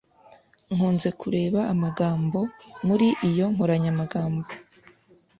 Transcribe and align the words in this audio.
nkunze 0.73 1.09
kureba 1.21 1.59
amagambo 1.73 2.39
muri 2.87 3.07
iyo 3.29 3.45
nkoranyamagambo 3.53 4.47